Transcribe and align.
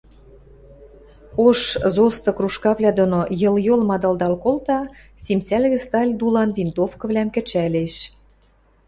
ош 1.45 1.59
зосты 1.95 2.31
кружкавлӓ 2.37 2.91
доно 2.99 3.21
йыл-йол 3.41 3.81
мадылдал 3.89 4.35
колта, 4.43 4.79
симсӓлгӹ 5.23 5.77
сталь 5.85 6.11
дулан 6.19 6.49
винтовкывлӓм 6.57 7.29
кӹчӓлеш 7.35 7.93